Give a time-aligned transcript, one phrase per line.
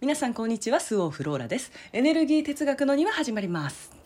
[0.00, 1.70] 皆さんこんにちはスオーフローラです。
[1.92, 3.99] エネルギー哲学の庭始まります。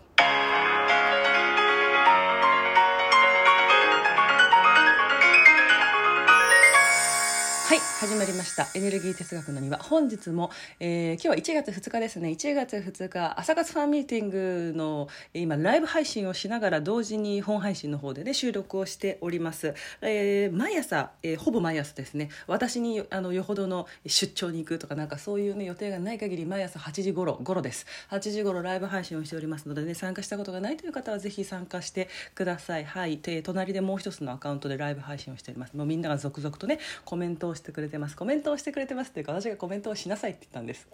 [7.67, 8.69] はい始まりました。
[8.75, 9.79] エネルギー哲学の庭。
[9.79, 12.29] 本日も、えー、今日は1月2日ですね。
[12.29, 19.73] 1月2日朝活ファンミーティングの今ライブ配信をしながら同時に本配信の方でね収録をしております、
[20.03, 22.29] えー、毎朝、えー、ほぼ毎朝ですね。
[22.47, 27.87] 私にあのよほどの出張に行くとかなんかそういうね予定がない限り毎朝8時頃頃です。
[28.11, 32.85] 8時頃ライブ配信をしておりますのでね参加したことがないという方はぜひ参加してください。
[32.85, 33.17] はい。
[33.23, 35.75] で隣でもう一つのアカウントでライブ配信をしております。
[35.75, 38.17] もうみんなが続々とねコメントをしてくれてます。
[38.17, 40.87] コメントをしてくれてますっていうか私がコメントをしなさいって言ったんです。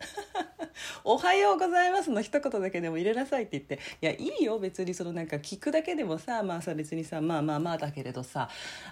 [1.04, 3.80] おはようございますの一言だけでも入れなさいって言って。
[4.00, 4.58] いやいいよ。
[4.58, 8.48] 別にそのなんか聞くだけでもさまあさ別にさまあまあまあだけれどさ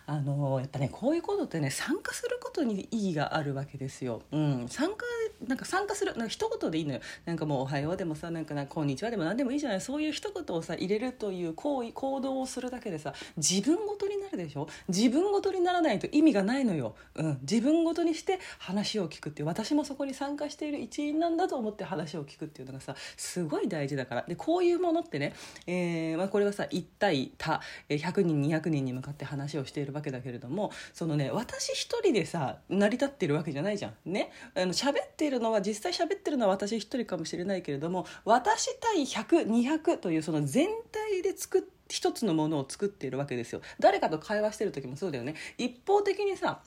[0.06, 4.22] あのやっぱねこういうことってね参加することに意義があるわけですよ。
[4.32, 5.04] うん、参加
[5.46, 7.00] なんか参加するなんか一言でいいのよ。
[7.24, 9.80] なんかもう「おはよう」でもさなんかな「こんにちは」でも何でもいいじゃない。
[9.80, 14.68] そういう一言をさ入れるという行為行動をするだけでさ自分ごとになるでしょ。
[14.88, 16.94] 自分ごとにならないと意味がないのよ。
[17.14, 24.22] うん、自自分ごとにして話を聞くっていう私もそこに参加している一員なんだと思って話を聞くっていうのがさすごい大事だから。
[24.22, 25.34] でこういうものってね、
[25.66, 33.94] えーまあ、これはさ1対他100人200人に向かって話をしているわけだけれどもそのね私一人でさ成り立ってるわけじゃないじゃん。
[34.12, 34.30] ね。
[34.54, 43.62] あの喋ってるのは実際喋ってるのは私一人かもしれないけれども私対100200というその全体で作って一つのものを作っているわけですよ。
[43.80, 45.34] 誰かと会話してる時もそうだよね。
[45.56, 46.60] 一方的にさ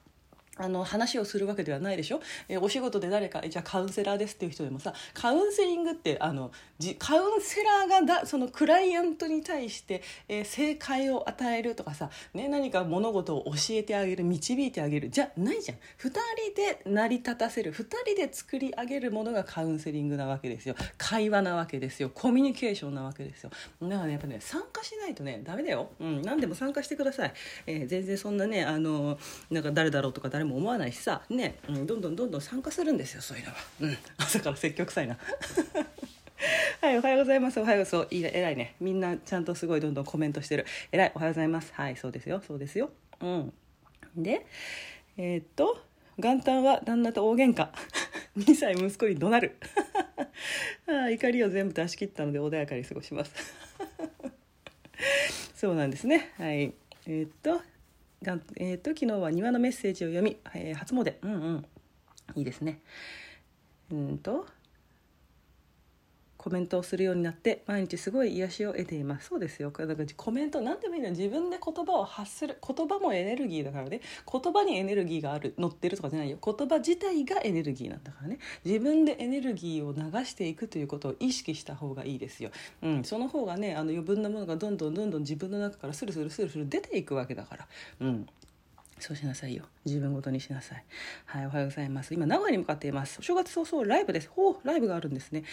[0.58, 15.78] あの話をするわけではないでしょ、え、お仕事で誰かじゃあカウンセラーですっていう人でもさカウンセリングってあのじカウンセラーがだそのクライアントに対して、えー、正解を与えるとかさ、ね、何か物事を教えてあげる導いてあげるじゃないじゃん。
[15.78, 20.76] 2人で成り立たせる2人で作り上げるものがカウンセリングなわけですよ。
[20.98, 22.12] 会話なわけですよ。
[22.14, 23.52] コミュニケーションなわけですよ。
[23.82, 27.34] だからねやっぱね参加しないとねダメだよ、うん、何でも参加してください、
[27.68, 29.18] えー、全然そんなねあの
[29.50, 35.18] なんか誰だろうとか誰もも思わないしさね、うん、どんどんどんどん参加するんですよそういうのは、うん、 朝から積極臭いな。
[36.82, 37.60] はいおはようございます。
[37.60, 38.76] おはようそういい偉いね。
[38.80, 40.66] みんなちゃんとすごいどんどんコメントしてる。
[40.92, 41.12] 偉い。
[41.14, 41.72] おはようございます。
[41.76, 42.42] はいそうですよ。
[42.46, 42.90] そうですよ。
[43.20, 43.54] うん。
[44.18, 44.48] で
[45.18, 45.86] えー、っと
[46.18, 47.70] 元旦は旦那と大喧嘩。
[48.38, 49.58] 2歳息子に怒鳴る。
[50.88, 53.34] あ怒りを全部出し切ったので穏やかに過ごします。
[55.54, 56.32] そうなんですね。
[56.38, 56.74] はい。
[57.06, 57.62] えー、っと
[58.22, 61.16] が、えーと、昨日は庭のメッセージを読み、えー、初詣。
[61.22, 61.66] うんうん。
[62.36, 62.82] いいですね。
[63.92, 64.46] うんと
[66.42, 82.50] コメントをするようになって毎日すごい癒しを得ていますそうですよだからコメント何でもいいの自分で言葉を発する言葉もエネルギーだからね言葉にエネルギーがある乗ってるとかじゃないよ言葉自体がエネルギーなんだからね自分でエネルギーを流していくということを意識した方がいいですよ、
[82.82, 87.68] うん、その方がねあの余分なものがどんどんどんどん自分の中からスルスルスルスル出ていくわけだから
[88.00, 88.28] うん
[89.02, 89.64] そうしなさいよ。
[89.84, 90.84] 自分ごとにしなさい。
[91.26, 92.14] はい、おはようございます。
[92.14, 93.18] 今、名古屋に向かっています。
[93.20, 94.30] お正月早々ライブです。
[94.30, 95.44] ほう、ライブがあるんですね。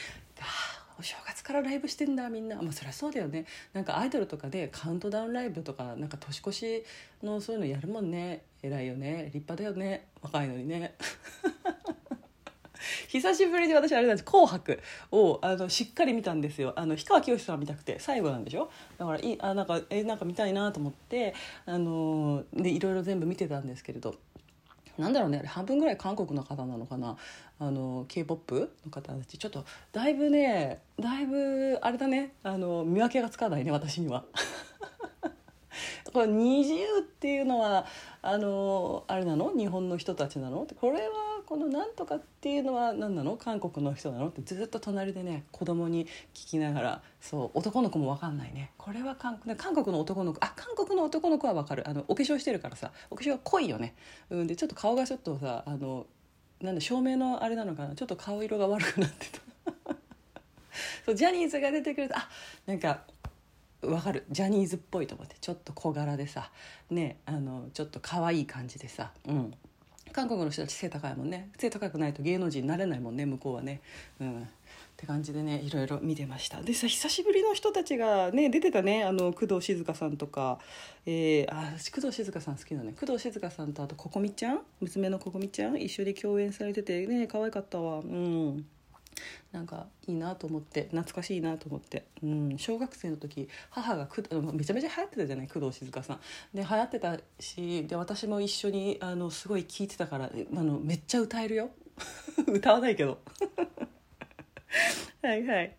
[0.98, 3.46] お正月からライブしてんだみんな、まあ、そりゃそうだよね。
[3.72, 6.84] なんかアイドルとかでカウントダウンライブとかなんか年越し
[7.22, 8.42] のそういうのやるもんね。
[8.62, 9.30] 偉いよね。
[9.32, 10.08] 立派だよね。
[10.20, 10.94] 若いのにね。
[13.08, 14.80] 久しぶりに私あれなんです「紅白」
[15.12, 16.72] をあのしっかり見たんですよ。
[16.76, 18.70] あの氷川きよしさん見たくて最後なんでしょ。
[18.98, 24.16] だからいあなんかえなんか見たいなと思ってあのでいろいろ全部見てたんですけれど。
[24.98, 27.16] なんだろうね半分ぐらい韓国の方なのかな？
[27.60, 29.38] あの k p o p の方たち。
[29.38, 34.24] ちょっとだいぶねだいぶあれだねあの見分けがつかないね私には。
[36.12, 37.86] これ二重っていうのは
[38.22, 39.52] あのあれなの？
[39.56, 40.66] 日本の人たちなの？
[40.80, 41.08] これは
[41.48, 43.38] この「なんとか」っていうのは何なの？
[43.38, 44.28] 韓国の人なの？
[44.28, 46.04] ってずっと隣でね子供に
[46.34, 48.72] 聞きながらそう男の子も分かんないね。
[48.76, 51.88] これは韓韓国の男の子あ韓国の男の子は分かる。
[51.88, 53.94] あのお化粧してるからさお化粧は濃いよね、
[54.28, 56.06] うん、でちょっと顔がちょっとさあの
[56.60, 57.94] なんで照明のあれなのかな？
[57.94, 59.40] ちょっと顔色が悪くなってた。
[61.06, 62.28] そうジャニーズが出てくるとあ
[62.66, 63.04] なんか
[63.80, 64.26] わかる。
[64.30, 66.50] ジャニーズっぽいと思ってちょっと小柄でさ
[66.90, 69.54] ねあのちょっと可愛い感じでさうん。
[70.18, 71.48] 韓国の人たち背高いもんね。
[71.56, 73.80] 背高くないと芸能人になれないもんね向こうはね。
[74.20, 74.42] うん。
[74.42, 74.46] っ
[74.96, 76.60] て感じでねいろいろ見てました。
[76.60, 80.58] でさ久しぶりの人たちがね出てたねあの工藤静香さんとか、
[81.06, 82.94] えー、あ工藤静香さん好きだね。
[82.98, 84.60] 工藤静香さんとあとここみちゃん？
[84.80, 85.80] 娘のここみちゃん？
[85.80, 88.00] 一緒に共演されててね可愛かったわ。
[88.00, 88.66] うん。
[89.52, 94.22] なんかいいなと思って懐かしいなと思って、うん、小学生の時母がく
[94.52, 95.48] めちゃめちゃ流行ってたじゃない？
[95.48, 96.20] 工藤静香さん
[96.54, 101.70] で流行ってたしで私も一緒にあのすごい聴いてたからあのめっちゃ歌えるよ
[102.46, 103.18] 歌わないけど
[105.20, 105.76] はいはい、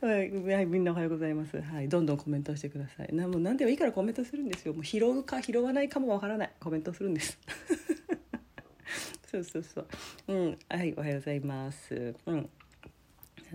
[0.00, 1.60] はい、みんなおはようございます。
[1.60, 3.14] はい、どんどんコメントしてください。
[3.14, 4.74] なもう何でもいいからコメントするんですよ。
[4.74, 7.38] もう拾うか拾わないかもわからないコメントするんです。
[9.30, 9.86] そうそうそう。
[10.28, 12.14] うん、はい、おはようございます。
[12.26, 12.50] うん。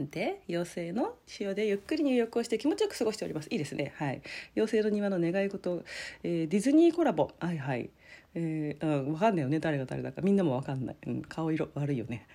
[0.06, 3.48] で妖精の塩でゆっくり入浴をして気持ちよく過ごしております。
[3.52, 3.94] いいですね。
[3.98, 4.22] はい。
[4.56, 5.84] 妖精の庭の願い事、
[6.24, 7.32] えー、ディズニーコラボ。
[7.40, 7.90] はいはい。
[8.36, 9.60] えー、分かんないよね。
[9.60, 10.22] 誰が誰だか。
[10.22, 12.28] みんなも分かんない、うん、顔色悪いよね。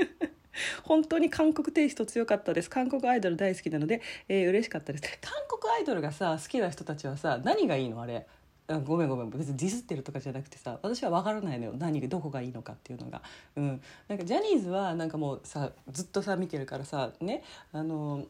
[0.84, 2.68] 本当に韓国テイスト強かったです。
[2.68, 5.04] 韓国アイドル大好きなので、えー、嬉しかったです。
[5.20, 8.02] 韓国アイドルがさ好きな人たちはさ何がいいの？
[8.02, 8.26] あれ。
[8.70, 9.30] あごめんごめん。
[9.30, 11.72] 別にディスってるとかじゃなくてさ私は分からないのよ。
[11.76, 13.20] 何がどこがいいのかっていうのが、
[13.56, 17.42] うん、なんかジャニーズはなんかもうさずっとさ見てるからさね。
[17.72, 18.24] あの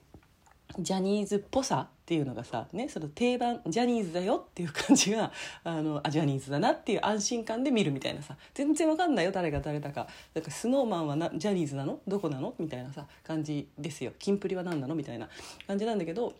[0.79, 5.33] ジャニーズっぽさっていうのがさ、ね、その定番ジャニーズだよっていう感じが
[5.65, 8.37] あのあジャニーズだなっていう安心感で見るみたいなさ。
[8.55, 10.07] 全然わかんないよ誰が誰だか。
[10.33, 11.99] だからスノーマンはなジャニーズなの？
[12.07, 12.55] どこなの？
[12.61, 14.13] みたいなさ感じですよ。
[14.21, 14.95] キンプリは何なの？
[14.95, 15.29] みたいな
[15.67, 16.35] 感じなんだけど、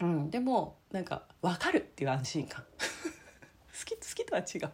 [0.00, 2.64] うん、でもなんか分かるっていう安心感。
[3.86, 4.70] き好きとは違う。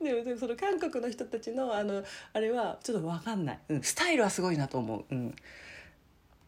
[0.24, 5.34] でもその韓国の人たちのあのあれはちょっと分かんない、うん、スタイルはすごいなと思う、うん、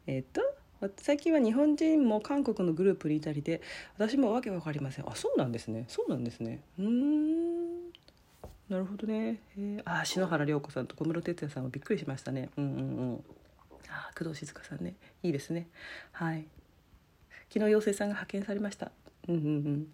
[0.06, 0.42] えっ、と
[0.98, 3.62] 最近は日本人も韓国のグループにいたりで
[3.96, 5.08] 私もわけわかりません。
[5.08, 5.86] あそうなんですね。
[5.88, 6.60] そうなんですね。
[6.78, 7.90] うん。
[8.68, 9.40] なるほどね。
[9.56, 12.50] えあ篠原涼子さんと小室哲哉さんはびっくりしましたね。
[12.58, 12.82] うんうんう
[13.14, 13.24] ん。
[13.88, 14.96] あ工藤静香さんね。
[15.22, 15.68] いいですね。
[16.12, 16.46] はい。
[17.48, 18.92] 昨日妖精さんが派遣されました。
[19.28, 19.86] うんうんうん。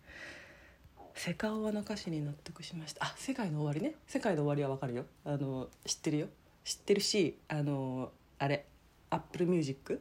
[1.14, 3.04] セカオワの歌詞に納得しました。
[3.04, 3.94] あ世界の終わりね。
[4.06, 5.04] 世界の終わりはわかるよ。
[5.24, 6.26] あの知ってるよ。
[6.64, 8.66] 知ってるしあのあれ
[9.10, 10.00] アップルミュージック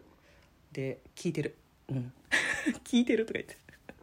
[0.71, 1.57] で聞いてる。
[1.89, 2.13] うん。
[2.83, 3.57] 聞いてるとか言って。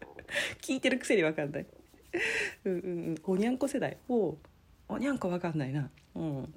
[0.60, 1.66] 聞いてるくせにわかんない。
[2.64, 3.14] うんうんうん。
[3.24, 3.96] おにゃんこ世代。
[4.08, 4.36] お
[4.88, 5.90] おにゃんこわかんないな。
[6.14, 6.54] うん。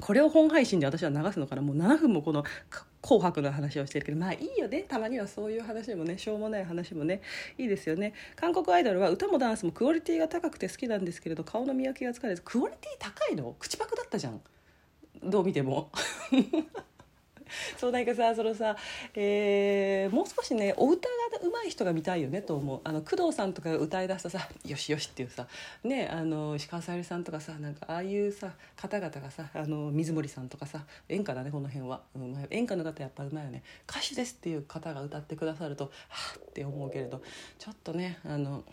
[0.00, 2.44] これを本配信で私は流すのからもう7分もこの
[3.02, 4.84] 「紅白」の話をしてるけどまあいいよね。
[4.88, 7.20] たまにはそういう話もねしょうもない話もね。
[7.58, 8.14] いいですよね。
[8.34, 12.42] 韓国アイドルは歌もダンスもクオリティが高くて好きなんですけれど顔の見分けがつかないです。
[12.42, 13.54] クオリティ高いの？
[13.58, 14.40] 口パクだったじゃん。
[15.22, 15.90] どう見ても。
[17.76, 18.76] そうなんかさそのさ、
[19.14, 22.80] えー、もう少しねお歌が上手い人が見たいよねと思う。
[22.84, 25.46] あの工藤さんとかが歌いだすとさ「よしよし」っていうさ
[25.84, 33.62] ねあの石川さゆりさんとかさなんかああいうさ方々がさあの水森さんとかさ演歌だねこの辺は、うん、演歌の方やっぱうまいよね。
[33.88, 35.90] 歌手ですっていう方が歌ってくださるとは
[36.34, 37.22] あって思うけれど
[37.58, 38.64] ちょっとねあの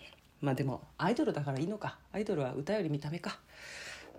[0.42, 1.98] まあでもアイドルだからいいのか。
[2.12, 3.40] アイドルは歌より見た目か。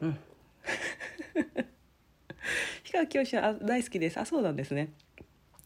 [0.01, 0.19] うん。
[2.84, 4.19] 氷川きよしは大好きです。
[4.19, 4.92] あそうなんですね。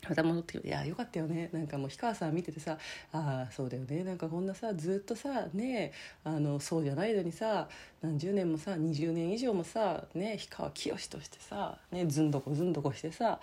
[0.08, 1.48] また戻っていやよかったよね。
[1.52, 2.78] なんかもう氷川さん見ててさ
[3.12, 4.04] ああそうだよね。
[4.04, 5.92] なんかこんなさずっとさね
[6.24, 7.68] あのそうじゃないのにさ
[8.02, 13.40] 何十年もさ20年以上もさね氷川きよしとしてさねずんどこずんどこしてさ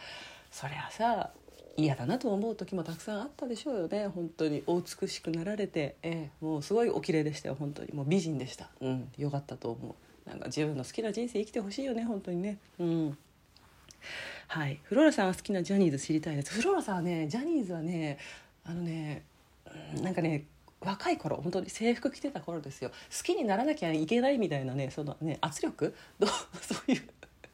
[0.51, 1.31] そりゃさ
[1.77, 4.07] 嫌だなと思う時もたくさんあったでしょうよね。
[4.07, 4.63] 本当に。
[4.67, 7.93] お美しくなられて、えー、もうすごいお綺麗でしたよ本当に。
[7.93, 8.69] もう美人でした。
[8.81, 9.09] うん。
[9.17, 10.10] よかったと思う。
[10.31, 12.57] なんか自分の好きな人生生きてほしいよね本当にね。
[12.79, 13.17] うん。
[14.47, 14.79] はい。
[14.83, 16.53] フローラさんは好きなジャニーズ知りたいです。
[16.53, 18.17] フローラさんはねジャニーズはね
[18.63, 19.23] あのね
[20.01, 20.45] なんかね
[20.79, 22.89] 若い頃本当に制服着てた頃ですよ。
[22.89, 25.93] 好きにならなきゃいけないみたいなねそのね圧力？
[26.61, 27.01] そういう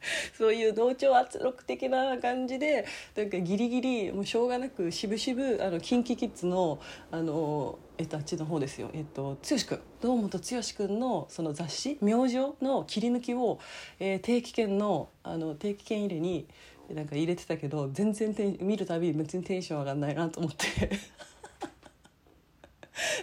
[0.36, 2.86] そういう同調圧力的な感じで
[3.16, 6.78] なんかギリギリもうしょうがなくしぶしぶあの KinKiKids の
[7.10, 10.44] あのえっと、あっちの方ですよ、えっと、剛君堂本剛
[10.76, 13.58] 君のその雑誌「明星」の切り抜きを、
[13.98, 16.46] えー、定期券のあの定期券入れに
[16.94, 20.90] なんか入れてたけど全然見るたび別にテンション上がんないなと思って。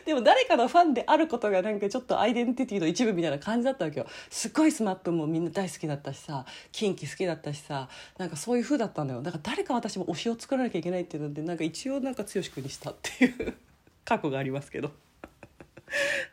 [0.06, 4.06] でも誰かのファンであることがなんかちょっとアイデンティティの一部みたいな感じだったわけよ。
[4.30, 9.22] すっごい SMAP もみんな大好きだったしさ KinKi 好きだったしさなんかそういう風だったのよ。
[9.22, 13.56] だから誰か私も推しを作らなきゃいけないっていうのでなんか一応なんか剛君にしたっていう。
[14.06, 14.92] 過去がありますけど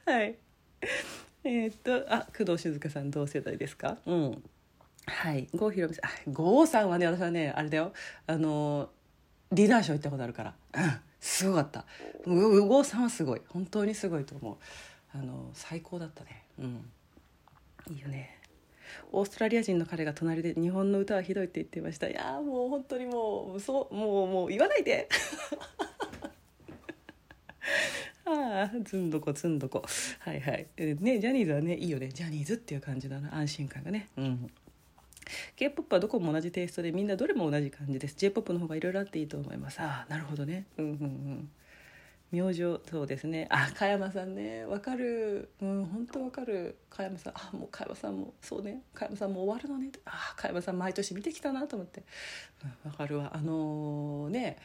[0.04, 0.34] はい。
[1.44, 3.96] えー、っとあ工藤静香さん同世代ですか？
[4.06, 4.42] うん。
[5.06, 5.48] はい。
[5.54, 6.32] 郷ひろみさん。
[6.32, 7.92] 郷さんはね私はねあれだよ。
[8.26, 8.90] あの
[9.50, 10.54] ディナーショー行ったことあるから。
[10.74, 11.00] うん。
[11.22, 11.86] すごかった。
[12.26, 13.40] 郷さんはすごい。
[13.48, 14.56] 本当にすごいと思う。
[15.14, 16.44] あの最高だったね。
[16.58, 16.90] うん。
[17.90, 18.40] いいよね。
[19.12, 22.08] オーストラリア人の彼が隣で日本の歌はひどいって言ってました。
[22.08, 25.08] いやもう本当にもうそうもうもう言わないで。
[28.26, 29.84] ああずんどこずんどこ。
[30.18, 30.66] はいはい。
[30.76, 32.08] ねジャニーズはねいいよね。
[32.08, 33.32] ジャニーズっていう感じだな。
[33.32, 34.08] 安心感がね。
[34.16, 34.50] うん。
[35.56, 38.14] K-POP はどこも同じテイストでみんなどれも同じ感じです。
[38.16, 39.80] J-POP の方がいろいろあっていいと思います。
[39.80, 40.66] ああなるほどね。
[40.78, 41.50] うんうんうん。
[42.32, 43.46] 明星そうですね。
[43.50, 44.64] あ加山さんね。
[44.64, 45.50] わかる。
[45.60, 46.78] うん本当わかる。
[46.88, 47.32] 加山さん。
[47.36, 48.82] あもう加山さんもそうね。
[48.94, 49.90] 加山さんも終わるのね。
[50.06, 52.02] あ加山さん毎年見てきたなと思って。
[52.64, 53.30] わ、うん、かるわ。
[53.34, 54.56] あのー、ね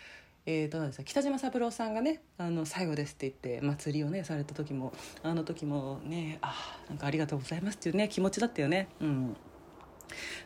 [0.46, 1.04] えーとなんですか。
[1.04, 8.88] 北島三郎さんがね「あの最後です」って言って祭りをねされた時もあの時もねあなんかありがとうございますっていうね気持ちだったよね。
[9.02, 9.36] うん。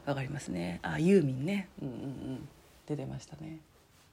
[0.05, 0.79] わかりますね。
[0.83, 1.69] あユーミンね。
[1.81, 1.97] うんうんう
[2.33, 2.49] ん。
[2.87, 3.59] 出てましたね。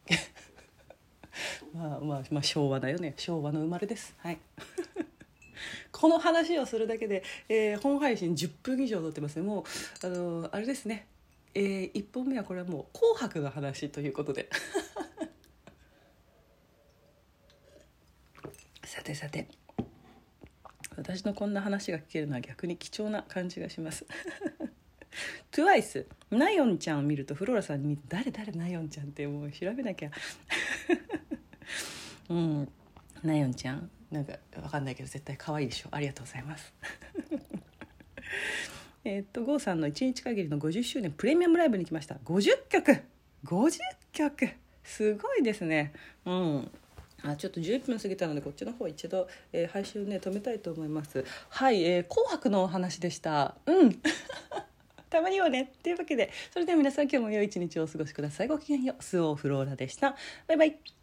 [1.74, 3.14] まあまあまあ昭和だよね。
[3.16, 4.14] 昭和の生まれです。
[4.18, 4.38] はい。
[5.92, 9.42] この話をするだけで、えー、本配信10分以上撮ってますね。
[9.42, 9.64] もう
[10.06, 11.06] あのあれですね。
[11.54, 14.48] えー、1本目はこれはもう「紅白」の話ということで。
[18.84, 19.48] さてさて。
[20.96, 24.04] 私のこんな話が聞けるのは逆に貴重な感じがします。
[25.52, 26.06] TWICE.
[26.30, 30.10] ナヨンちゃんを見るとフローラさんに「誰誰ナヨンちゃん」ってもう調べなきゃ。
[32.28, 32.68] うん。
[33.22, 35.88] ナヨンちゃんなんかわかんないけど絶対可愛いでしょ。
[35.90, 36.74] ありがとうございます。
[39.04, 42.16] えっと郷さんの1日限りの50周年プレミアムライブに来ました。
[42.24, 43.02] 50曲。
[43.44, 43.78] 50
[44.12, 44.48] 曲。
[44.84, 45.92] すごいですね。
[46.24, 46.70] うん。
[47.22, 51.24] あちょっと11分過ぎたのでこっちの方一度、えー、配信をね止めたいと思います。
[51.48, 53.56] はい、えー、紅白のお話でした。
[53.66, 54.00] うん。
[55.10, 55.72] たまにはね。
[55.82, 58.48] というわけでそれでは皆さん今日も良い一日をお過ごしください。
[58.48, 59.02] ごきげんよう。
[59.02, 60.16] スオーフローラでした。
[60.46, 60.97] バイバイ。